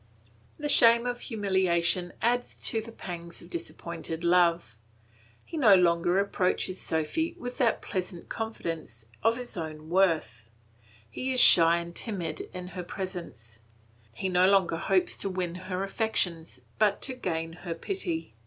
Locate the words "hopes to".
14.77-15.29